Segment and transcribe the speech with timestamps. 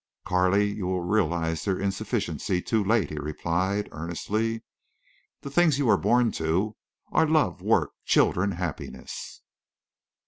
[0.25, 4.63] "Carley, you will realize their insufficiency too late," he replied, earnestly.
[5.41, 6.75] "The things you were born to
[7.11, 9.41] are love, work, children, happiness."